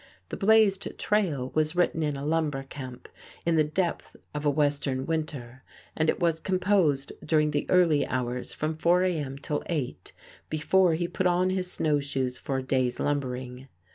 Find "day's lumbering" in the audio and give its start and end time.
12.63-13.67